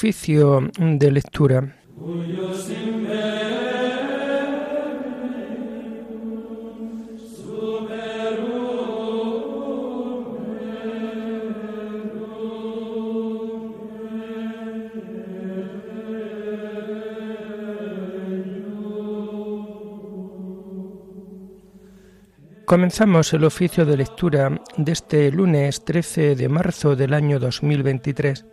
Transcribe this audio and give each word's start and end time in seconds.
Oficio 0.00 0.66
de 0.78 1.10
lectura. 1.10 1.76
Comenzamos 22.64 23.34
el 23.34 23.44
oficio 23.44 23.84
de 23.84 23.98
lectura 23.98 24.62
de 24.78 24.92
este 24.92 25.30
lunes 25.30 25.84
13 25.84 26.36
de 26.36 26.48
marzo 26.48 26.96
del 26.96 27.12
año 27.12 27.38
2023, 27.38 28.46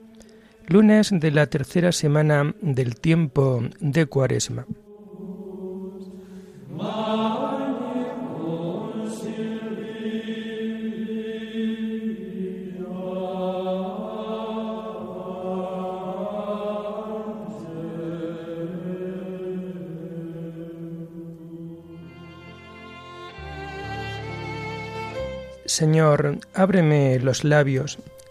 lunes 0.68 1.10
de 1.12 1.32
la 1.32 1.48
tercera 1.48 1.92
semana 1.92 2.54
del 2.62 3.00
tiempo 3.00 3.64
de 3.80 4.06
Cuaresma. 4.06 4.66
Señor, 25.66 26.40
ábreme 26.56 27.20
los 27.20 27.44
labios, 27.44 28.00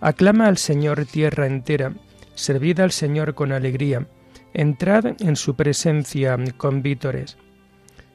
Aclama 0.00 0.46
al 0.46 0.56
Señor 0.56 1.04
tierra 1.04 1.46
entera, 1.46 1.92
servid 2.34 2.80
al 2.80 2.90
Señor 2.90 3.34
con 3.34 3.52
alegría, 3.52 4.06
entrad 4.54 5.20
en 5.20 5.36
su 5.36 5.56
presencia 5.56 6.38
con 6.56 6.82
vítores. 6.82 7.36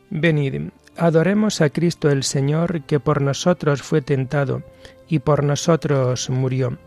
Venid, 0.10 0.70
adoremos 0.98 1.62
a 1.62 1.70
Cristo 1.70 2.10
el 2.10 2.24
Señor, 2.24 2.84
que 2.84 3.00
por 3.00 3.22
nosotros 3.22 3.82
fue 3.82 4.02
tentado 4.02 4.64
y 5.08 5.20
por 5.20 5.44
nosotros 5.44 6.30
murió. 6.30 6.78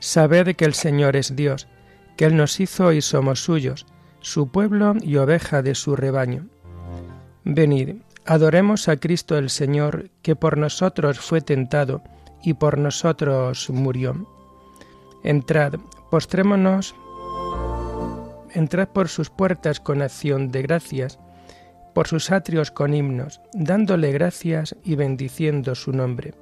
Sabed 0.00 0.56
que 0.56 0.64
el 0.64 0.74
Señor 0.74 1.16
es 1.16 1.36
Dios, 1.36 1.68
que 2.16 2.24
Él 2.24 2.36
nos 2.36 2.60
hizo 2.60 2.92
y 2.92 3.00
somos 3.00 3.40
suyos, 3.40 3.86
su 4.20 4.48
pueblo 4.50 4.94
y 5.00 5.16
oveja 5.16 5.62
de 5.62 5.74
su 5.74 5.94
rebaño. 5.94 6.46
Venid, 7.44 7.96
Adoremos 8.26 8.88
a 8.88 8.96
Cristo 8.96 9.38
el 9.38 9.50
Señor, 9.50 10.10
que 10.20 10.34
por 10.34 10.58
nosotros 10.58 11.20
fue 11.20 11.40
tentado 11.40 12.02
y 12.42 12.54
por 12.54 12.78
nosotros 12.78 13.70
murió. 13.70 14.26
Entrad, 15.22 15.74
postrémonos, 16.10 16.94
entrad 18.54 18.88
por 18.88 19.08
sus 19.08 19.30
puertas 19.30 19.80
con 19.80 20.02
acción 20.02 20.50
de 20.50 20.62
gracias, 20.62 21.18
por 21.94 22.08
sus 22.08 22.30
atrios 22.30 22.70
con 22.70 22.94
himnos, 22.94 23.40
dándole 23.52 24.12
gracias 24.12 24.76
y 24.84 24.96
bendiciendo 24.96 25.74
su 25.74 25.92
nombre. 25.92 26.34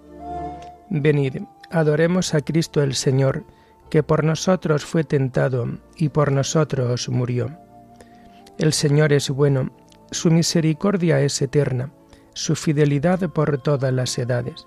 Venid, 0.91 1.43
adoremos 1.71 2.35
a 2.35 2.41
Cristo 2.41 2.83
el 2.83 2.95
Señor, 2.95 3.45
que 3.91 4.03
por 4.03 4.25
nosotros 4.25 4.85
fue 4.85 5.05
tentado 5.05 5.79
y 5.97 6.09
por 6.09 6.33
nosotros 6.33 7.09
murió. 7.09 7.57
El 8.59 8.73
Señor 8.73 9.13
es 9.13 9.31
bueno 9.31 9.71
su 10.15 10.31
misericordia 10.31 11.21
es 11.21 11.43
eterna, 11.43 11.91
su 12.35 12.55
fidelidad 12.55 13.29
por 13.31 13.61
todas 13.61 13.93
las 13.93 14.17
edades. 14.17 14.67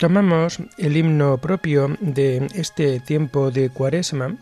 Tomamos 0.00 0.60
el 0.78 0.96
himno 0.96 1.36
propio 1.36 1.94
de 2.00 2.48
este 2.54 3.00
tiempo 3.00 3.50
de 3.50 3.68
Cuaresma 3.68 4.34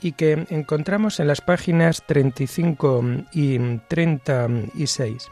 y 0.00 0.10
que 0.10 0.46
encontramos 0.50 1.20
en 1.20 1.28
las 1.28 1.40
páginas 1.40 2.02
35 2.08 3.04
y 3.32 3.78
36. 3.86 5.28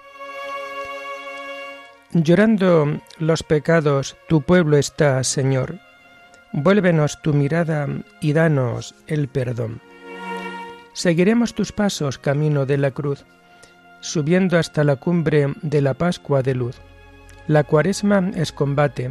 Llorando 2.13 3.01
los 3.19 3.43
pecados, 3.43 4.17
tu 4.29 4.43
pueblo 4.43 4.77
está, 4.77 5.25
Señor. 5.25 5.81
Vuélvenos 6.53 7.21
tu 7.21 7.35
mirada 7.35 7.89
y 8.21 8.33
danos 8.33 8.95
el 9.09 9.27
perdón. 9.27 9.81
Seguiremos 10.93 11.53
tus 11.53 11.73
pasos 11.73 12.19
camino 12.19 12.65
de 12.65 12.79
la 12.79 12.93
cruz, 12.93 13.25
subiendo 13.99 14.57
hasta 14.57 14.85
la 14.85 14.95
cumbre 14.95 15.53
de 15.63 15.81
la 15.81 15.95
Pascua 15.95 16.45
de 16.45 16.55
luz. 16.55 16.77
La 17.49 17.65
cuaresma 17.65 18.31
es 18.37 18.53
combate, 18.53 19.11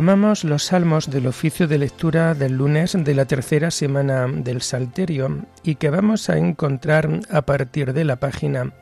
Tomamos 0.00 0.44
los 0.44 0.64
salmos 0.64 1.10
del 1.10 1.26
oficio 1.26 1.68
de 1.68 1.76
lectura 1.76 2.32
del 2.32 2.56
lunes 2.56 2.96
de 2.98 3.14
la 3.14 3.26
tercera 3.26 3.70
semana 3.70 4.26
del 4.26 4.62
Salterio 4.62 5.44
y 5.62 5.74
que 5.74 5.90
vamos 5.90 6.30
a 6.30 6.38
encontrar 6.38 7.20
a 7.30 7.42
partir 7.42 7.92
de 7.92 8.06
la 8.06 8.16
página 8.16 8.72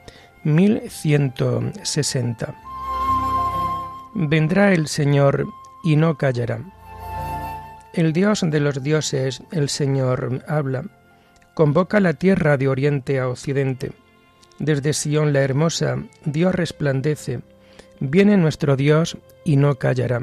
1160. 0.44 2.54
Vendrá 4.14 4.72
el 4.72 4.86
Señor 4.86 5.48
y 5.82 5.96
no 5.96 6.16
callará. 6.16 6.60
El 7.94 8.12
Dios 8.12 8.44
de 8.48 8.60
los 8.60 8.80
dioses, 8.80 9.42
el 9.50 9.68
Señor, 9.68 10.44
habla. 10.46 10.84
Convoca 11.54 11.98
la 11.98 12.12
tierra 12.12 12.56
de 12.56 12.68
oriente 12.68 13.18
a 13.18 13.28
occidente. 13.28 13.90
Desde 14.60 14.92
Sión 14.92 15.32
la 15.32 15.40
hermosa, 15.40 15.96
Dios 16.24 16.54
resplandece. 16.54 17.40
Viene 17.98 18.36
nuestro 18.36 18.76
Dios 18.76 19.18
y 19.44 19.56
no 19.56 19.80
callará 19.80 20.22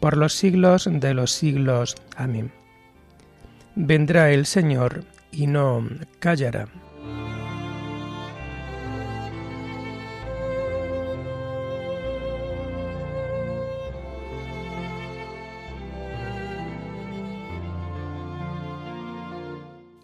por 0.00 0.16
los 0.16 0.34
siglos 0.34 0.88
de 0.90 1.14
los 1.14 1.32
siglos. 1.32 1.96
Amén. 2.16 2.52
Vendrá 3.74 4.30
el 4.30 4.46
Señor 4.46 5.04
y 5.30 5.46
no 5.46 5.86
callará. 6.18 6.68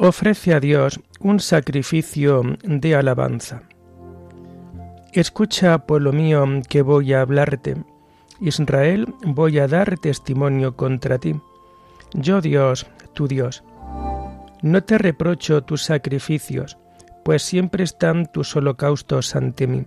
Ofrece 0.04 0.52
a 0.52 0.58
Dios 0.58 0.98
un 1.20 1.38
sacrificio 1.38 2.42
de 2.64 2.96
alabanza. 2.96 3.62
Escucha, 5.12 5.86
pueblo 5.86 6.12
mío, 6.12 6.44
que 6.68 6.82
voy 6.82 7.12
a 7.12 7.20
hablarte. 7.20 7.76
Israel, 8.42 9.14
voy 9.24 9.58
a 9.58 9.68
dar 9.68 9.98
testimonio 9.98 10.76
contra 10.76 11.18
ti. 11.18 11.40
Yo 12.12 12.40
Dios, 12.40 12.86
tu 13.14 13.28
Dios. 13.28 13.64
No 14.62 14.82
te 14.84 14.98
reprocho 14.98 15.62
tus 15.62 15.82
sacrificios, 15.82 16.76
pues 17.24 17.42
siempre 17.42 17.84
están 17.84 18.26
tus 18.26 18.54
holocaustos 18.54 19.34
ante 19.34 19.66
mí. 19.66 19.86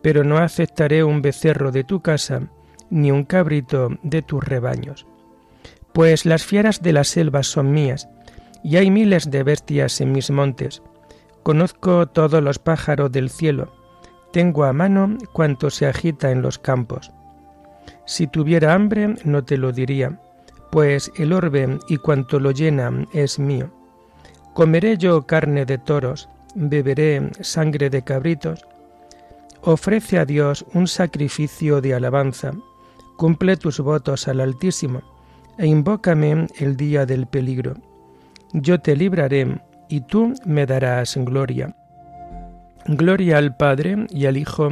Pero 0.00 0.24
no 0.24 0.38
aceptaré 0.38 1.04
un 1.04 1.22
becerro 1.22 1.70
de 1.70 1.84
tu 1.84 2.00
casa, 2.00 2.48
ni 2.90 3.10
un 3.10 3.24
cabrito 3.24 3.90
de 4.02 4.22
tus 4.22 4.42
rebaños. 4.42 5.06
Pues 5.92 6.24
las 6.24 6.44
fieras 6.44 6.82
de 6.82 6.92
la 6.92 7.04
selva 7.04 7.42
son 7.42 7.72
mías, 7.72 8.08
y 8.64 8.76
hay 8.76 8.90
miles 8.90 9.30
de 9.30 9.42
bestias 9.42 10.00
en 10.00 10.12
mis 10.12 10.30
montes. 10.30 10.82
Conozco 11.42 12.06
todos 12.06 12.42
los 12.42 12.58
pájaros 12.58 13.12
del 13.12 13.28
cielo 13.28 13.82
tengo 14.32 14.64
a 14.64 14.72
mano 14.72 15.18
cuanto 15.32 15.68
se 15.68 15.86
agita 15.86 16.30
en 16.30 16.40
los 16.40 16.58
campos. 16.58 17.12
Si 18.12 18.26
tuviera 18.26 18.74
hambre 18.74 19.14
no 19.24 19.42
te 19.42 19.56
lo 19.56 19.72
diría, 19.72 20.20
pues 20.70 21.10
el 21.16 21.32
orbe 21.32 21.78
y 21.88 21.96
cuanto 21.96 22.38
lo 22.38 22.50
llena 22.50 23.06
es 23.14 23.38
mío. 23.38 23.70
Comeré 24.52 24.98
yo 24.98 25.22
carne 25.22 25.64
de 25.64 25.78
toros, 25.78 26.28
beberé 26.54 27.30
sangre 27.40 27.88
de 27.88 28.02
cabritos. 28.02 28.66
Ofrece 29.62 30.18
a 30.18 30.26
Dios 30.26 30.66
un 30.74 30.88
sacrificio 30.88 31.80
de 31.80 31.94
alabanza, 31.94 32.52
cumple 33.16 33.56
tus 33.56 33.80
votos 33.80 34.28
al 34.28 34.42
Altísimo, 34.42 35.00
e 35.56 35.66
invócame 35.66 36.48
el 36.58 36.76
día 36.76 37.06
del 37.06 37.26
peligro. 37.26 37.76
Yo 38.52 38.78
te 38.78 38.94
libraré, 38.94 39.58
y 39.88 40.02
tú 40.02 40.34
me 40.44 40.66
darás 40.66 41.16
gloria. 41.16 41.74
Gloria 42.84 43.38
al 43.38 43.56
Padre 43.56 44.06
y 44.10 44.26
al 44.26 44.36
Hijo 44.36 44.68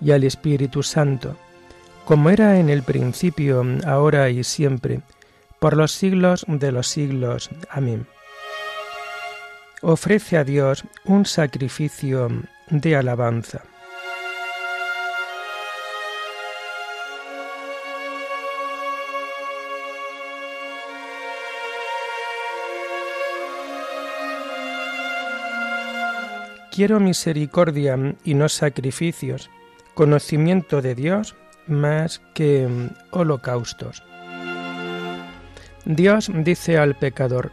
y 0.00 0.12
al 0.12 0.24
Espíritu 0.24 0.82
Santo, 0.82 1.36
como 2.08 2.30
era 2.30 2.58
en 2.58 2.70
el 2.70 2.84
principio, 2.84 3.62
ahora 3.84 4.30
y 4.30 4.42
siempre, 4.42 5.02
por 5.58 5.76
los 5.76 5.92
siglos 5.92 6.46
de 6.48 6.72
los 6.72 6.86
siglos. 6.86 7.50
Amén. 7.68 8.06
Ofrece 9.82 10.38
a 10.38 10.44
Dios 10.44 10.84
un 11.04 11.26
sacrificio 11.26 12.30
de 12.70 12.96
alabanza. 12.96 13.60
Quiero 26.72 27.00
misericordia 27.00 27.98
y 28.24 28.32
no 28.32 28.48
sacrificios, 28.48 29.50
conocimiento 29.92 30.80
de 30.80 30.94
Dios 30.94 31.36
más 31.68 32.20
que 32.34 32.66
mm, 32.66 32.88
holocaustos. 33.10 34.02
Dios 35.84 36.30
dice 36.34 36.78
al 36.78 36.96
pecador, 36.96 37.50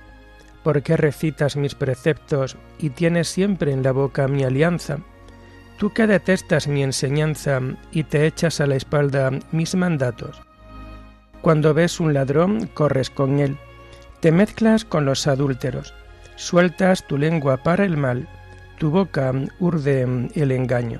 ¿por 0.64 0.82
qué 0.82 0.98
recitas 0.98 1.56
mis 1.56 1.76
preceptos 1.76 2.58
y 2.80 2.90
tienes 2.90 3.28
siempre 3.28 3.72
en 3.72 3.84
la 3.84 3.92
boca 3.92 4.28
mi 4.28 4.44
alianza? 4.44 4.98
Tú 5.78 5.94
que 5.94 6.08
detestas 6.08 6.68
mi 6.68 6.84
enseñanza 6.84 7.62
y 7.92 8.04
te 8.04 8.26
echas 8.26 8.62
a 8.62 8.68
la 8.68 8.76
espalda 8.76 9.32
mis 9.52 9.76
mandatos. 9.76 10.42
Cuando 11.42 11.74
ves 11.74 12.00
un 12.00 12.14
ladrón, 12.14 12.68
corres 12.74 13.10
con 13.10 13.40
él, 13.40 13.58
te 14.20 14.32
mezclas 14.32 14.86
con 14.86 15.06
los 15.06 15.28
adúlteros, 15.28 15.94
sueltas 16.36 17.06
tu 17.06 17.18
lengua 17.18 17.58
para 17.58 17.86
el 17.86 17.98
mal, 17.98 18.28
tu 18.80 18.90
boca 18.90 19.32
urde 19.60 20.30
el 20.34 20.52
engaño. 20.52 21.00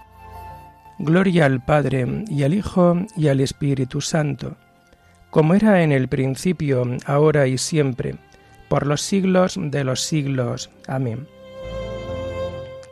Gloria 1.03 1.47
al 1.47 1.65
Padre 1.65 2.25
y 2.29 2.43
al 2.43 2.53
Hijo 2.53 2.95
y 3.17 3.27
al 3.27 3.39
Espíritu 3.39 4.01
Santo, 4.01 4.55
como 5.31 5.55
era 5.55 5.81
en 5.81 5.91
el 5.91 6.07
principio, 6.07 6.85
ahora 7.07 7.47
y 7.47 7.57
siempre, 7.57 8.17
por 8.69 8.85
los 8.85 9.01
siglos 9.01 9.57
de 9.59 9.83
los 9.83 10.01
siglos. 10.01 10.69
Amén. 10.87 11.27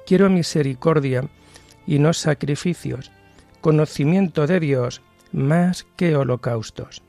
Quiero 0.08 0.28
misericordia 0.32 1.30
y 1.86 2.00
no 2.00 2.14
sacrificios, 2.14 3.12
conocimiento 3.62 4.48
de 4.48 4.60
Dios 4.60 5.04
más 5.32 5.86
que 5.96 6.16
holocaustos. 6.16 7.04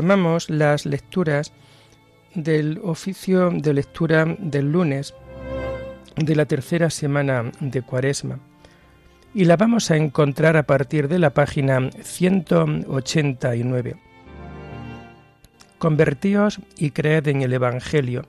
Tomamos 0.00 0.48
las 0.48 0.86
lecturas 0.86 1.52
del 2.34 2.80
oficio 2.82 3.50
de 3.50 3.74
lectura 3.74 4.24
del 4.38 4.72
lunes 4.72 5.12
de 6.16 6.34
la 6.34 6.46
tercera 6.46 6.88
semana 6.88 7.52
de 7.60 7.82
Cuaresma 7.82 8.38
y 9.34 9.44
la 9.44 9.58
vamos 9.58 9.90
a 9.90 9.98
encontrar 9.98 10.56
a 10.56 10.62
partir 10.62 11.06
de 11.06 11.18
la 11.18 11.34
página 11.34 11.90
189. 12.02 13.96
Convertíos 15.76 16.60
y 16.78 16.92
creed 16.92 17.28
en 17.28 17.42
el 17.42 17.52
Evangelio, 17.52 18.24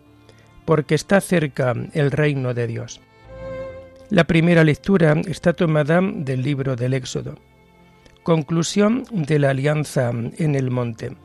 porque 0.65 0.95
está 0.95 1.21
cerca 1.21 1.73
el 1.93 2.11
reino 2.11 2.53
de 2.53 2.67
Dios. 2.67 2.99
La 4.09 4.25
primera 4.25 4.65
lectura 4.65 5.13
está 5.25 5.53
tomada 5.53 6.01
del 6.01 6.41
libro 6.41 6.75
del 6.75 6.93
Éxodo. 6.95 7.35
Conclusión 8.23 9.05
de 9.09 9.39
la 9.39 9.51
alianza 9.51 10.11
en 10.11 10.55
el 10.55 10.69
monte. 10.69 11.15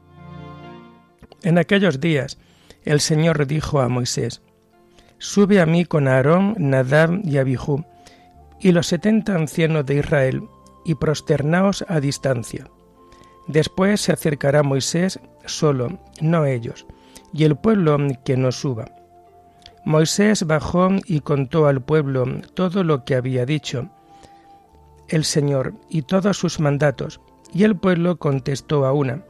En 1.47 1.59
aquellos 1.59 2.01
días 2.01 2.39
el 2.83 2.99
Señor 2.99 3.47
dijo 3.47 3.79
a 3.79 3.89
Moisés, 3.89 4.43
Sube 5.19 5.61
a 5.61 5.67
mí 5.67 5.85
con 5.85 6.09
Aarón, 6.09 6.57
Nadab 6.59 7.21
y 7.23 7.39
Abijú, 7.39 7.85
y 8.59 8.73
los 8.73 8.89
setenta 8.89 9.37
ancianos 9.37 9.87
de 9.87 9.95
Israel, 9.95 10.43
y 10.85 10.97
prosternaos 10.97 11.85
a 11.87 12.01
distancia. 12.01 12.67
Después 13.47 14.01
se 14.01 14.13
acercará 14.13 14.65
Moisés 14.65 15.21
solo, 15.45 16.01
no 16.21 16.47
ellos, 16.47 16.85
y 17.33 17.45
el 17.45 17.55
pueblo 17.55 17.97
que 18.25 18.37
no 18.37 18.51
suba. 18.51 18.87
Moisés 19.85 20.49
bajó 20.49 20.89
y 21.05 21.21
contó 21.21 21.69
al 21.69 21.81
pueblo 21.81 22.25
todo 22.55 22.83
lo 22.83 23.05
que 23.05 23.15
había 23.15 23.47
dicho 23.47 23.89
el 25.07 25.25
Señor 25.25 25.75
y 25.89 26.03
todos 26.03 26.39
sus 26.39 26.59
mandatos, 26.59 27.21
y 27.55 27.63
el 27.63 27.77
pueblo 27.77 28.19
contestó 28.19 28.85
a 28.85 28.93
una, 28.93 29.23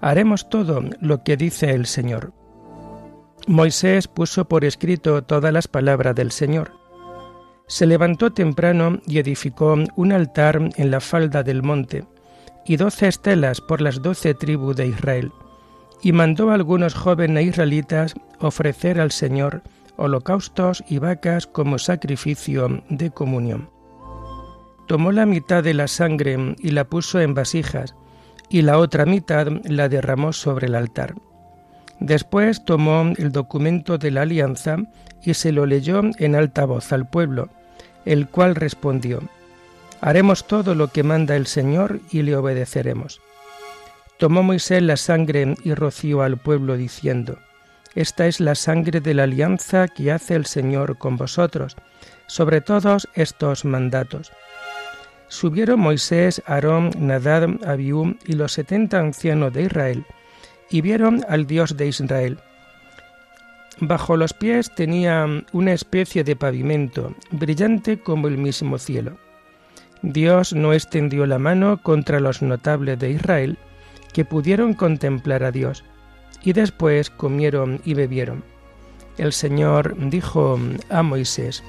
haremos 0.00 0.48
todo 0.48 0.82
lo 1.00 1.22
que 1.22 1.36
dice 1.36 1.70
el 1.70 1.86
Señor. 1.86 2.32
Moisés 3.46 4.08
puso 4.08 4.46
por 4.46 4.64
escrito 4.64 5.22
todas 5.22 5.52
las 5.52 5.68
palabras 5.68 6.14
del 6.14 6.32
Señor. 6.32 6.72
Se 7.66 7.86
levantó 7.86 8.32
temprano 8.32 9.00
y 9.06 9.18
edificó 9.18 9.76
un 9.96 10.12
altar 10.12 10.70
en 10.76 10.90
la 10.90 11.00
falda 11.00 11.42
del 11.42 11.62
monte, 11.62 12.04
y 12.64 12.76
doce 12.76 13.08
estelas 13.08 13.60
por 13.60 13.80
las 13.80 14.02
doce 14.02 14.34
tribus 14.34 14.76
de 14.76 14.86
Israel, 14.86 15.32
y 16.02 16.12
mandó 16.12 16.50
a 16.50 16.54
algunos 16.54 16.94
jóvenes 16.94 17.46
israelitas 17.46 18.14
ofrecer 18.40 19.00
al 19.00 19.10
Señor 19.10 19.62
holocaustos 19.96 20.84
y 20.88 20.98
vacas 20.98 21.46
como 21.46 21.78
sacrificio 21.78 22.82
de 22.88 23.10
comunión. 23.10 23.68
Tomó 24.86 25.12
la 25.12 25.26
mitad 25.26 25.62
de 25.62 25.74
la 25.74 25.88
sangre 25.88 26.56
y 26.58 26.70
la 26.70 26.84
puso 26.84 27.20
en 27.20 27.34
vasijas, 27.34 27.94
y 28.48 28.62
la 28.62 28.78
otra 28.78 29.04
mitad 29.04 29.48
la 29.64 29.88
derramó 29.88 30.32
sobre 30.32 30.66
el 30.66 30.74
altar. 30.74 31.14
Después 32.00 32.64
tomó 32.64 33.12
el 33.16 33.32
documento 33.32 33.98
de 33.98 34.10
la 34.10 34.22
alianza 34.22 34.76
y 35.22 35.34
se 35.34 35.52
lo 35.52 35.66
leyó 35.66 36.00
en 36.18 36.34
alta 36.34 36.64
voz 36.64 36.92
al 36.92 37.08
pueblo, 37.08 37.48
el 38.04 38.28
cual 38.28 38.54
respondió, 38.54 39.20
Haremos 40.00 40.46
todo 40.46 40.76
lo 40.76 40.88
que 40.88 41.02
manda 41.02 41.34
el 41.34 41.46
Señor 41.46 42.00
y 42.10 42.22
le 42.22 42.36
obedeceremos. 42.36 43.20
Tomó 44.16 44.42
Moisés 44.42 44.82
la 44.82 44.96
sangre 44.96 45.56
y 45.64 45.74
roció 45.74 46.22
al 46.22 46.36
pueblo 46.36 46.76
diciendo, 46.76 47.38
Esta 47.94 48.26
es 48.28 48.38
la 48.38 48.54
sangre 48.54 49.00
de 49.00 49.14
la 49.14 49.24
alianza 49.24 49.88
que 49.88 50.12
hace 50.12 50.34
el 50.34 50.46
Señor 50.46 50.98
con 50.98 51.16
vosotros, 51.16 51.76
sobre 52.28 52.60
todos 52.60 53.08
estos 53.14 53.64
mandatos. 53.64 54.30
Subieron 55.28 55.80
Moisés, 55.80 56.42
Aarón, 56.46 56.90
Nadab, 56.98 57.58
Abiú 57.66 58.16
y 58.26 58.32
los 58.32 58.52
setenta 58.52 58.98
ancianos 58.98 59.52
de 59.52 59.62
Israel, 59.64 60.06
y 60.70 60.80
vieron 60.80 61.24
al 61.28 61.46
Dios 61.46 61.76
de 61.76 61.88
Israel. 61.88 62.38
Bajo 63.80 64.16
los 64.16 64.32
pies 64.32 64.74
tenía 64.74 65.26
una 65.52 65.72
especie 65.72 66.24
de 66.24 66.34
pavimento, 66.34 67.14
brillante 67.30 68.00
como 68.00 68.26
el 68.26 68.38
mismo 68.38 68.78
cielo. 68.78 69.18
Dios 70.02 70.52
no 70.52 70.72
extendió 70.72 71.26
la 71.26 71.38
mano 71.38 71.80
contra 71.82 72.20
los 72.20 72.42
notables 72.42 72.98
de 72.98 73.10
Israel, 73.10 73.58
que 74.12 74.24
pudieron 74.24 74.74
contemplar 74.74 75.44
a 75.44 75.52
Dios, 75.52 75.84
y 76.42 76.52
después 76.54 77.10
comieron 77.10 77.80
y 77.84 77.94
bebieron. 77.94 78.42
El 79.16 79.32
Señor 79.32 79.94
dijo 80.10 80.58
a 80.88 81.02
Moisés, 81.02 81.62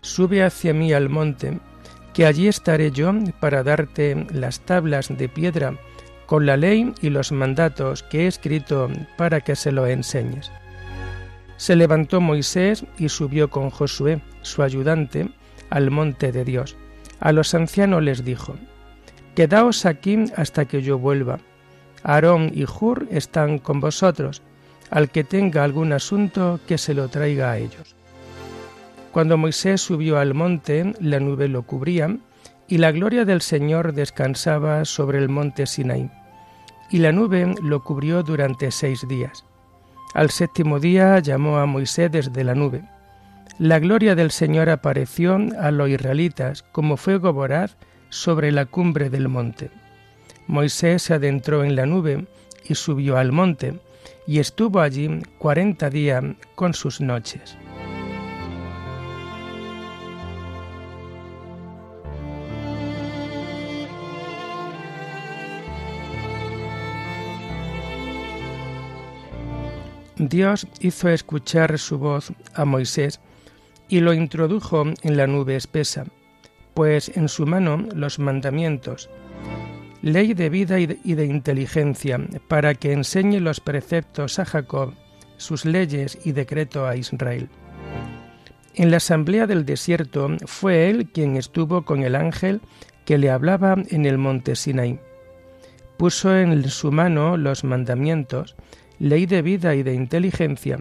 Sube 0.00 0.42
hacia 0.42 0.74
mí 0.74 0.92
al 0.92 1.08
monte, 1.08 1.58
que 2.14 2.26
allí 2.26 2.48
estaré 2.48 2.90
yo 2.90 3.12
para 3.40 3.62
darte 3.62 4.26
las 4.32 4.60
tablas 4.60 5.08
de 5.16 5.28
piedra 5.28 5.78
con 6.26 6.46
la 6.46 6.56
ley 6.56 6.92
y 7.00 7.10
los 7.10 7.32
mandatos 7.32 8.02
que 8.02 8.24
he 8.24 8.26
escrito 8.26 8.88
para 9.16 9.40
que 9.40 9.56
se 9.56 9.72
lo 9.72 9.86
enseñes. 9.86 10.50
Se 11.56 11.76
levantó 11.76 12.20
Moisés 12.20 12.84
y 12.98 13.08
subió 13.08 13.50
con 13.50 13.70
Josué, 13.70 14.20
su 14.40 14.62
ayudante, 14.62 15.28
al 15.70 15.90
monte 15.90 16.32
de 16.32 16.44
Dios. 16.44 16.76
A 17.20 17.32
los 17.32 17.54
ancianos 17.54 18.02
les 18.02 18.24
dijo, 18.24 18.56
Quedaos 19.34 19.86
aquí 19.86 20.24
hasta 20.36 20.66
que 20.66 20.82
yo 20.82 20.98
vuelva. 20.98 21.38
Aarón 22.02 22.50
y 22.54 22.64
Hur 22.64 23.06
están 23.10 23.58
con 23.58 23.80
vosotros. 23.80 24.42
Al 24.90 25.10
que 25.10 25.24
tenga 25.24 25.64
algún 25.64 25.92
asunto, 25.92 26.60
que 26.66 26.76
se 26.76 26.94
lo 26.94 27.08
traiga 27.08 27.52
a 27.52 27.58
ellos. 27.58 27.94
Cuando 29.12 29.36
Moisés 29.36 29.82
subió 29.82 30.18
al 30.18 30.32
monte, 30.32 30.94
la 30.98 31.20
nube 31.20 31.46
lo 31.46 31.64
cubría, 31.64 32.16
y 32.66 32.78
la 32.78 32.92
gloria 32.92 33.26
del 33.26 33.42
Señor 33.42 33.92
descansaba 33.92 34.86
sobre 34.86 35.18
el 35.18 35.28
monte 35.28 35.66
Sinaí. 35.66 36.10
Y 36.90 36.98
la 36.98 37.12
nube 37.12 37.54
lo 37.62 37.84
cubrió 37.84 38.22
durante 38.22 38.70
seis 38.70 39.06
días. 39.06 39.44
Al 40.14 40.30
séptimo 40.30 40.80
día 40.80 41.18
llamó 41.18 41.58
a 41.58 41.66
Moisés 41.66 42.10
desde 42.10 42.42
la 42.42 42.54
nube. 42.54 42.84
La 43.58 43.78
gloria 43.78 44.14
del 44.14 44.30
Señor 44.30 44.70
apareció 44.70 45.38
a 45.60 45.70
los 45.70 45.90
israelitas 45.90 46.62
como 46.72 46.96
fuego 46.96 47.34
voraz 47.34 47.76
sobre 48.08 48.50
la 48.50 48.64
cumbre 48.64 49.10
del 49.10 49.28
monte. 49.28 49.70
Moisés 50.46 51.02
se 51.02 51.14
adentró 51.14 51.64
en 51.64 51.76
la 51.76 51.84
nube 51.84 52.26
y 52.64 52.74
subió 52.74 53.18
al 53.18 53.30
monte, 53.30 53.78
y 54.26 54.38
estuvo 54.38 54.80
allí 54.80 55.20
cuarenta 55.38 55.90
días 55.90 56.24
con 56.54 56.72
sus 56.72 57.02
noches. 57.02 57.56
Dios 70.28 70.66
hizo 70.80 71.08
escuchar 71.08 71.78
su 71.78 71.98
voz 71.98 72.32
a 72.54 72.64
Moisés 72.64 73.20
y 73.88 74.00
lo 74.00 74.12
introdujo 74.12 74.84
en 75.02 75.16
la 75.16 75.26
nube 75.26 75.56
espesa, 75.56 76.06
pues 76.74 77.16
en 77.16 77.28
su 77.28 77.46
mano 77.46 77.86
los 77.94 78.18
mandamientos, 78.18 79.10
ley 80.02 80.34
de 80.34 80.48
vida 80.48 80.78
y 80.80 80.86
de, 80.86 81.24
inteligencia, 81.26 82.18
para 82.48 82.74
que 82.74 82.92
enseñe 82.92 83.40
los 83.40 83.60
preceptos 83.60 84.38
a 84.38 84.44
Jacob, 84.44 84.94
sus 85.36 85.64
leyes 85.64 86.18
y 86.24 86.32
decreto 86.32 86.86
a 86.86 86.96
Israel. 86.96 87.48
En 88.74 88.90
la 88.90 88.96
asamblea 88.96 89.46
del 89.46 89.66
desierto 89.66 90.28
fue 90.46 90.88
él 90.88 91.10
quien 91.12 91.36
estuvo 91.36 91.84
con 91.84 92.02
el 92.02 92.14
ángel 92.14 92.60
que 93.04 93.18
le 93.18 93.30
hablaba 93.30 93.76
en 93.90 94.06
el 94.06 94.18
monte 94.18 94.56
Sinai. 94.56 94.98
Puso 95.98 96.34
en 96.36 96.68
su 96.68 96.90
mano 96.90 97.36
los 97.36 97.64
mandamientos, 97.64 98.56
ley 99.02 99.26
de 99.26 99.42
vida 99.42 99.74
y 99.74 99.82
de 99.82 99.94
inteligencia, 99.94 100.78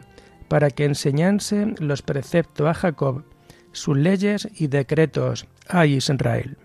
para 0.48 0.70
que 0.70 0.86
enseñase 0.86 1.74
los 1.80 2.04
preceptos 2.04 2.68
a 2.68 2.74
Jacob, 2.76 3.24
sus 3.72 3.98
leyes 3.98 4.48
y 4.60 4.68
decretos 4.68 5.48
a 5.68 5.88
Israel. 5.88 6.56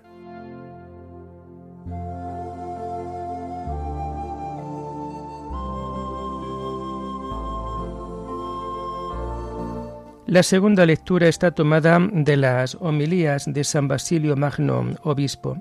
La 10.26 10.42
segunda 10.42 10.84
lectura 10.84 11.28
está 11.28 11.52
tomada 11.52 11.98
de 12.12 12.36
las 12.36 12.74
homilías 12.80 13.44
de 13.46 13.64
San 13.64 13.88
Basilio 13.88 14.36
Magno, 14.36 14.94
obispo. 15.04 15.56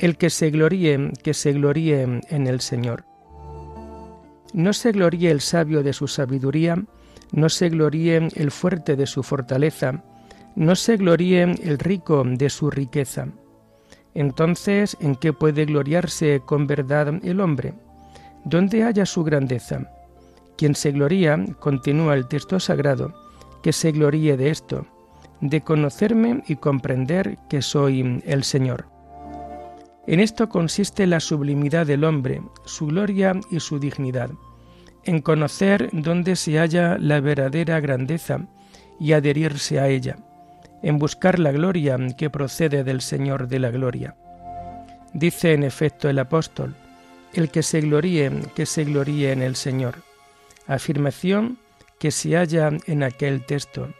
El 0.00 0.16
que 0.16 0.28
se 0.28 0.50
gloríe, 0.50 1.12
que 1.22 1.34
se 1.34 1.52
gloríe 1.52 2.20
en 2.28 2.46
el 2.48 2.60
Señor. 2.60 3.11
No 4.52 4.72
se 4.72 4.92
gloríe 4.92 5.30
el 5.30 5.40
sabio 5.40 5.82
de 5.82 5.92
su 5.92 6.08
sabiduría, 6.08 6.76
no 7.32 7.48
se 7.48 7.70
gloríe 7.70 8.28
el 8.34 8.50
fuerte 8.50 8.96
de 8.96 9.06
su 9.06 9.22
fortaleza, 9.22 10.04
no 10.54 10.76
se 10.76 10.98
gloríe 10.98 11.42
el 11.42 11.78
rico 11.78 12.22
de 12.24 12.50
su 12.50 12.70
riqueza. 12.70 13.28
Entonces, 14.14 14.96
¿en 15.00 15.14
qué 15.14 15.32
puede 15.32 15.64
gloriarse 15.64 16.42
con 16.44 16.66
verdad 16.66 17.14
el 17.22 17.40
hombre? 17.40 17.72
¿Dónde 18.44 18.84
haya 18.84 19.06
su 19.06 19.24
grandeza? 19.24 19.90
Quien 20.58 20.74
se 20.74 20.92
gloría, 20.92 21.42
continúa 21.58 22.14
el 22.14 22.28
texto 22.28 22.60
sagrado, 22.60 23.14
que 23.62 23.72
se 23.72 23.92
gloríe 23.92 24.36
de 24.36 24.50
esto, 24.50 24.86
de 25.40 25.62
conocerme 25.62 26.42
y 26.46 26.56
comprender 26.56 27.38
que 27.48 27.62
soy 27.62 28.22
el 28.26 28.44
Señor. 28.44 28.91
En 30.06 30.20
esto 30.20 30.48
consiste 30.48 31.06
la 31.06 31.20
sublimidad 31.20 31.86
del 31.86 32.04
hombre, 32.04 32.42
su 32.64 32.86
gloria 32.86 33.38
y 33.50 33.60
su 33.60 33.78
dignidad 33.78 34.30
en 35.04 35.20
conocer 35.20 35.88
dónde 35.92 36.36
se 36.36 36.58
halla 36.58 36.96
la 36.98 37.20
verdadera 37.20 37.80
grandeza 37.80 38.46
y 39.00 39.12
adherirse 39.12 39.80
a 39.80 39.88
ella, 39.88 40.16
en 40.82 40.98
buscar 40.98 41.38
la 41.38 41.52
gloria 41.52 41.98
que 42.16 42.30
procede 42.30 42.84
del 42.84 43.00
Señor 43.00 43.48
de 43.48 43.58
la 43.58 43.70
gloria. 43.70 44.14
Dice 45.12 45.52
en 45.52 45.64
efecto 45.64 46.08
el 46.08 46.18
apóstol, 46.18 46.74
el 47.34 47.50
que 47.50 47.62
se 47.62 47.80
gloríe, 47.80 48.30
que 48.54 48.66
se 48.66 48.84
gloríe 48.84 49.32
en 49.32 49.42
el 49.42 49.56
Señor. 49.56 49.96
Afirmación 50.66 51.58
que 51.98 52.10
se 52.10 52.36
halla 52.36 52.70
en 52.86 53.02
aquel 53.02 53.44
texto. 53.44 53.92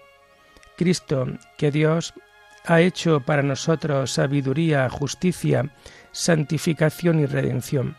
Cristo, 0.77 1.27
que 1.59 1.71
Dios 1.71 2.15
ha 2.65 2.81
hecho 2.81 3.21
para 3.21 3.43
nosotros 3.43 4.13
sabiduría, 4.13 4.89
justicia, 4.89 5.71
santificación 6.13 7.21
y 7.21 7.27
redención. 7.27 7.97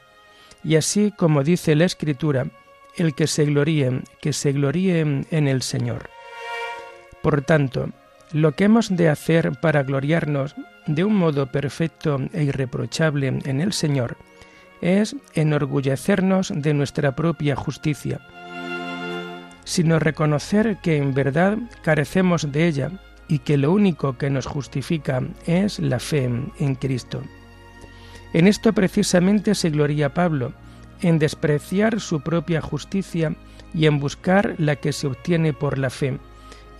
Y 0.63 0.75
así 0.75 1.11
como 1.15 1.43
dice 1.43 1.75
la 1.75 1.85
Escritura, 1.85 2.47
el 2.95 3.15
que 3.15 3.27
se 3.27 3.45
gloríe, 3.45 4.01
que 4.21 4.33
se 4.33 4.51
gloríe 4.53 5.01
en 5.01 5.47
el 5.47 5.61
Señor. 5.61 6.09
Por 7.21 7.41
tanto, 7.41 7.89
lo 8.31 8.53
que 8.53 8.65
hemos 8.65 8.95
de 8.95 9.09
hacer 9.09 9.51
para 9.61 9.83
gloriarnos 9.83 10.55
de 10.87 11.03
un 11.03 11.15
modo 11.15 11.51
perfecto 11.51 12.19
e 12.33 12.43
irreprochable 12.43 13.27
en 13.27 13.61
el 13.61 13.73
Señor 13.73 14.17
es 14.81 15.15
enorgullecernos 15.33 16.51
de 16.53 16.73
nuestra 16.73 17.15
propia 17.15 17.55
justicia, 17.55 18.19
sino 19.63 19.99
reconocer 19.99 20.77
que 20.83 20.97
en 20.97 21.13
verdad 21.13 21.57
carecemos 21.83 22.51
de 22.51 22.67
ella 22.67 22.91
y 23.27 23.39
que 23.39 23.57
lo 23.57 23.71
único 23.71 24.17
que 24.17 24.29
nos 24.29 24.45
justifica 24.45 25.21
es 25.45 25.79
la 25.79 25.99
fe 25.99 26.25
en 26.59 26.75
Cristo. 26.75 27.21
En 28.33 28.47
esto 28.47 28.73
precisamente 28.73 29.55
se 29.55 29.69
gloria 29.69 30.13
Pablo, 30.13 30.53
en 31.01 31.19
despreciar 31.19 31.99
su 31.99 32.21
propia 32.21 32.61
justicia 32.61 33.35
y 33.73 33.85
en 33.85 33.99
buscar 33.99 34.55
la 34.57 34.75
que 34.75 34.93
se 34.93 35.07
obtiene 35.07 35.53
por 35.53 35.77
la 35.77 35.89
fe 35.89 36.19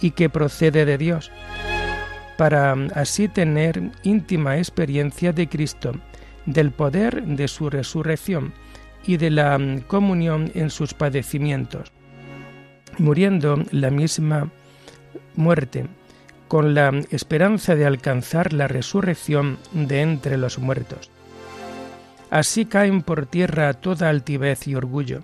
y 0.01 0.12
que 0.12 0.29
procede 0.29 0.85
de 0.85 0.97
Dios, 0.97 1.31
para 2.38 2.73
así 2.95 3.27
tener 3.27 3.91
íntima 4.03 4.57
experiencia 4.57 5.31
de 5.33 5.47
Cristo, 5.47 5.93
del 6.45 6.71
poder 6.71 7.23
de 7.23 7.47
su 7.47 7.69
resurrección 7.69 8.53
y 9.05 9.17
de 9.17 9.29
la 9.29 9.59
comunión 9.88 10.51
en 10.55 10.69
sus 10.69 10.93
padecimientos, 10.93 11.91
muriendo 12.97 13.63
la 13.71 13.89
misma 13.89 14.51
muerte, 15.35 15.88
con 16.53 16.75
la 16.75 16.91
esperanza 17.10 17.74
de 17.74 17.88
alcanzar 17.88 18.53
la 18.53 18.67
resurrección 18.67 19.57
de 19.72 20.01
entre 20.01 20.38
los 20.38 20.60
muertos. 20.60 21.10
Así 22.29 22.65
caen 22.65 23.01
por 23.01 23.25
tierra 23.25 23.74
toda 23.74 24.10
altivez 24.10 24.67
y 24.67 24.75
orgullo, 24.75 25.22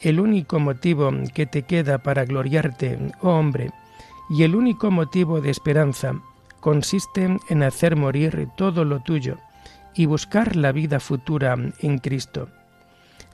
el 0.00 0.18
único 0.18 0.58
motivo 0.58 1.12
que 1.32 1.46
te 1.46 1.62
queda 1.62 1.98
para 1.98 2.24
gloriarte, 2.24 2.98
oh 3.20 3.28
hombre, 3.28 3.70
y 4.28 4.42
el 4.42 4.56
único 4.56 4.90
motivo 4.90 5.40
de 5.40 5.50
esperanza 5.50 6.14
consiste 6.58 7.38
en 7.48 7.62
hacer 7.62 7.94
morir 7.94 8.48
todo 8.56 8.84
lo 8.84 8.98
tuyo 8.98 9.36
y 9.94 10.06
buscar 10.06 10.56
la 10.56 10.72
vida 10.72 10.98
futura 10.98 11.56
en 11.78 11.98
Cristo. 11.98 12.48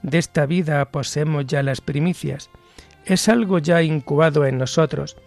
De 0.03 0.19
esta 0.19 0.45
vida 0.45 0.85
poseemos 0.85 1.47
ya 1.47 1.63
las 1.63 1.81
primicias. 1.81 2.51
Es 3.05 3.27
algo 3.27 3.57
ya 3.57 3.81
incubado 3.81 4.45
en 4.45 4.59
nosotros, 4.59 5.17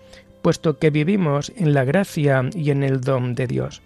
puesto 0.47 0.79
que 0.79 0.91
vivimos 0.91 1.53
en 1.57 1.75
la 1.75 1.83
gracia 1.83 2.49
y 2.55 2.71
en 2.71 2.85
el 2.85 3.00
don 3.00 3.35
de 3.35 3.49
Dios. 3.49 3.83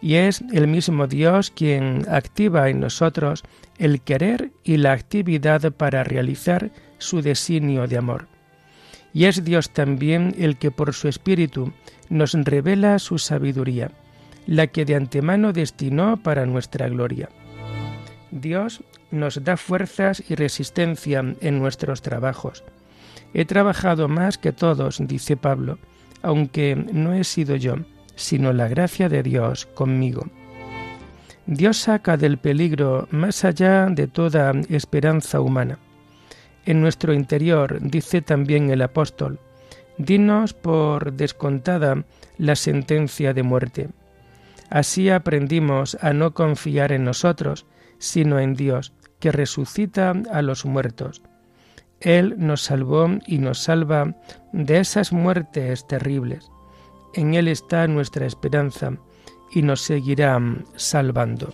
Y 0.00 0.14
es 0.14 0.42
el 0.54 0.68
mismo 0.68 1.06
Dios 1.06 1.50
quien 1.50 2.06
activa 2.08 2.70
en 2.70 2.80
nosotros 2.80 3.44
el 3.76 4.00
querer 4.00 4.52
y 4.64 4.78
la 4.78 4.92
actividad 4.92 5.70
para 5.72 6.02
realizar 6.02 6.70
su 6.96 7.20
designio 7.20 7.86
de 7.88 7.98
amor. 7.98 8.26
Y 9.12 9.26
es 9.26 9.44
Dios 9.44 9.68
también 9.68 10.34
el 10.38 10.56
que 10.56 10.70
por 10.70 10.94
su 10.94 11.08
Espíritu 11.08 11.74
nos 12.08 12.32
revela 12.32 12.98
su 12.98 13.18
sabiduría, 13.18 13.90
la 14.46 14.68
que 14.68 14.86
de 14.86 14.94
antemano 14.94 15.52
destinó 15.52 16.22
para 16.22 16.46
nuestra 16.46 16.88
gloria. 16.88 17.28
Dios 18.30 18.82
nos 19.10 19.44
da 19.44 19.58
fuerzas 19.58 20.24
y 20.26 20.36
resistencia 20.36 21.22
en 21.42 21.58
nuestros 21.58 22.00
trabajos. 22.00 22.64
He 23.38 23.44
trabajado 23.44 24.08
más 24.08 24.38
que 24.38 24.54
todos, 24.54 24.96
dice 24.98 25.36
Pablo, 25.36 25.78
aunque 26.22 26.74
no 26.74 27.12
he 27.12 27.22
sido 27.22 27.54
yo, 27.54 27.74
sino 28.14 28.54
la 28.54 28.66
gracia 28.66 29.10
de 29.10 29.22
Dios 29.22 29.66
conmigo. 29.66 30.26
Dios 31.44 31.76
saca 31.76 32.16
del 32.16 32.38
peligro 32.38 33.08
más 33.10 33.44
allá 33.44 33.88
de 33.90 34.06
toda 34.08 34.52
esperanza 34.70 35.42
humana. 35.42 35.78
En 36.64 36.80
nuestro 36.80 37.12
interior, 37.12 37.76
dice 37.82 38.22
también 38.22 38.70
el 38.70 38.80
apóstol, 38.80 39.38
dinos 39.98 40.54
por 40.54 41.12
descontada 41.12 42.06
la 42.38 42.56
sentencia 42.56 43.34
de 43.34 43.42
muerte. 43.42 43.90
Así 44.70 45.10
aprendimos 45.10 45.98
a 46.00 46.14
no 46.14 46.32
confiar 46.32 46.90
en 46.90 47.04
nosotros, 47.04 47.66
sino 47.98 48.40
en 48.40 48.54
Dios, 48.54 48.94
que 49.20 49.30
resucita 49.30 50.14
a 50.32 50.40
los 50.40 50.64
muertos. 50.64 51.20
Él 52.00 52.34
nos 52.38 52.62
salvó 52.62 53.08
y 53.26 53.38
nos 53.38 53.58
salva 53.58 54.14
de 54.52 54.78
esas 54.78 55.12
muertes 55.12 55.86
terribles. 55.86 56.50
En 57.14 57.34
Él 57.34 57.48
está 57.48 57.86
nuestra 57.86 58.26
esperanza 58.26 58.92
y 59.52 59.62
nos 59.62 59.80
seguirá 59.80 60.38
salvando. 60.76 61.52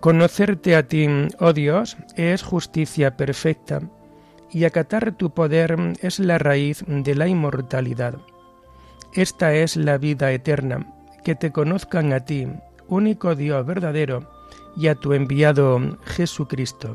Conocerte 0.00 0.76
a 0.76 0.86
ti, 0.86 1.06
oh 1.40 1.52
Dios, 1.52 1.96
es 2.16 2.42
justicia 2.42 3.16
perfecta, 3.16 3.80
y 4.50 4.64
acatar 4.64 5.12
tu 5.12 5.30
poder 5.30 5.76
es 6.00 6.18
la 6.18 6.38
raíz 6.38 6.84
de 6.86 7.14
la 7.14 7.28
inmortalidad. 7.28 8.18
Esta 9.12 9.54
es 9.54 9.76
la 9.76 9.98
vida 9.98 10.32
eterna, 10.32 10.94
que 11.24 11.34
te 11.34 11.50
conozcan 11.52 12.12
a 12.12 12.24
ti, 12.24 12.46
único 12.88 13.34
Dios 13.34 13.64
verdadero, 13.66 14.30
y 14.76 14.88
a 14.88 14.94
tu 14.94 15.12
enviado 15.12 15.98
Jesucristo. 16.04 16.94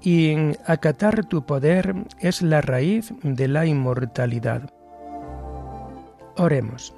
Y 0.00 0.36
acatar 0.66 1.24
tu 1.26 1.44
poder 1.44 1.94
es 2.20 2.42
la 2.42 2.60
raíz 2.60 3.12
de 3.22 3.48
la 3.48 3.66
inmortalidad. 3.66 4.70
Oremos. 6.36 6.94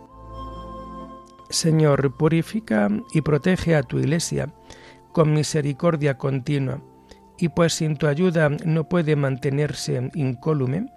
Señor, 1.49 2.15
purifica 2.17 2.91
y 3.15 3.23
protege 3.23 3.75
a 3.77 3.83
tu 3.83 3.99
iglesia 3.99 4.53
con 5.13 5.33
misericordia 5.33 6.19
continua, 6.19 6.81
y 7.39 7.49
pues 7.49 7.75
sin 7.75 7.97
tu 7.97 8.07
ayuda 8.07 8.49
no 8.49 8.85
puede 8.85 9.17
mantenerse 9.17 10.11
incólume, 10.15 10.89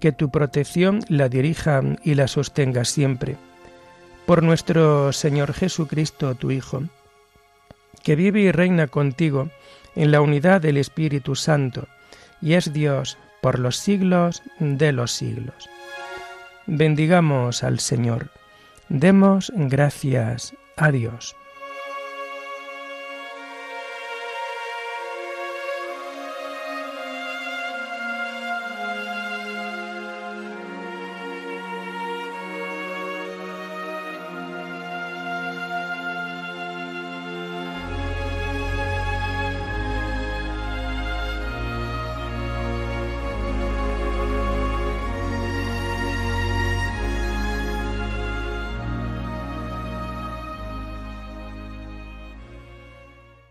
que 0.00 0.12
tu 0.12 0.30
protección 0.30 1.00
la 1.08 1.28
dirija 1.28 1.82
y 2.02 2.14
la 2.14 2.28
sostenga 2.28 2.84
siempre. 2.84 3.36
Por 4.26 4.42
nuestro 4.42 5.12
Señor 5.12 5.52
Jesucristo, 5.52 6.34
tu 6.34 6.50
Hijo, 6.50 6.84
que 8.02 8.16
vive 8.16 8.40
y 8.40 8.52
reina 8.52 8.86
contigo 8.86 9.50
en 9.94 10.10
la 10.10 10.20
unidad 10.20 10.60
del 10.60 10.76
Espíritu 10.76 11.34
Santo, 11.34 11.86
y 12.40 12.54
es 12.54 12.72
Dios 12.72 13.18
por 13.42 13.58
los 13.58 13.76
siglos 13.76 14.42
de 14.58 14.92
los 14.92 15.12
siglos. 15.12 15.68
Bendigamos 16.66 17.62
al 17.62 17.80
Señor. 17.80 18.30
Demos 18.88 19.52
gracias 19.54 20.54
a 20.76 20.90
Dios. 20.92 21.36